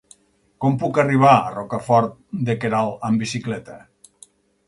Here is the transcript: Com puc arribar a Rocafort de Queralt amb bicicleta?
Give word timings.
Com 0.63 0.77
puc 0.83 0.99
arribar 1.01 1.33
a 1.41 1.51
Rocafort 1.57 2.15
de 2.49 2.55
Queralt 2.63 3.05
amb 3.09 3.25
bicicleta? 3.25 3.77